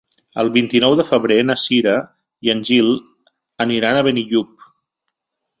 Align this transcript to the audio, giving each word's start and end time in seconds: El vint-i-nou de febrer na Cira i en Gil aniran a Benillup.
El 0.43 0.47
vint-i-nou 0.53 0.95
de 0.99 1.05
febrer 1.09 1.37
na 1.49 1.57
Cira 1.65 1.93
i 2.47 2.53
en 2.55 2.63
Gil 2.71 2.91
aniran 3.67 4.01
a 4.01 4.07
Benillup. 4.09 4.69